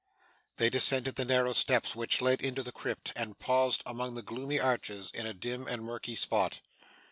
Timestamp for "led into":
2.23-2.63